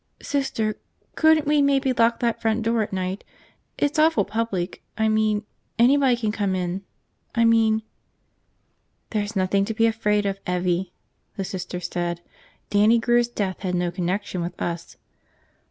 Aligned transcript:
"Sister, 0.19 0.77
couldn't 1.13 1.45
we 1.45 1.61
maybe 1.61 1.93
lock 1.93 2.21
that 2.21 2.41
front 2.41 2.63
door 2.63 2.81
at 2.81 2.91
night? 2.91 3.23
It's 3.77 3.99
awful 3.99 4.25
public, 4.25 4.81
I 4.97 5.07
mean, 5.07 5.45
anybody 5.77 6.17
can 6.17 6.31
come 6.31 6.55
in. 6.55 6.83
I 7.35 7.45
mean..." 7.45 7.83
"There's 9.11 9.35
nothing 9.35 9.63
to 9.65 9.75
be 9.75 9.85
afraid 9.85 10.25
of, 10.25 10.43
Evvie," 10.45 10.91
the 11.35 11.43
Sister 11.43 11.79
said 11.79 12.17
sternly. 12.71 12.71
"Dannie 12.71 12.97
Grear's 12.99 13.27
death 13.27 13.59
had 13.59 13.75
no 13.75 13.91
connection 13.91 14.41
with 14.41 14.59
us." 14.59 14.97